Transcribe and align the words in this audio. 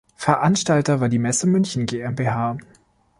Veranstalter 0.15 0.99
war 0.99 1.09
die 1.09 1.19
Messe 1.19 1.45
München 1.45 1.85
GmbH. 1.85 2.57